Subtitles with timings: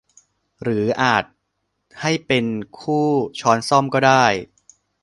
[0.63, 1.23] หรืออาจ
[2.01, 2.45] ให้เป็น
[2.79, 3.07] คู่
[3.39, 4.23] ช้อนส้อมก็ได้